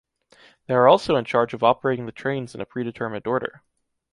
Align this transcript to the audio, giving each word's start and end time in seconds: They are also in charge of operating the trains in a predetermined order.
They 0.65 0.73
are 0.73 0.87
also 0.87 1.15
in 1.15 1.25
charge 1.25 1.53
of 1.53 1.61
operating 1.61 2.07
the 2.07 2.11
trains 2.11 2.55
in 2.55 2.61
a 2.61 2.65
predetermined 2.65 3.27
order. 3.27 3.61